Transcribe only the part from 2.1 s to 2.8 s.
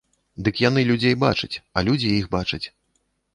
іх бачаць.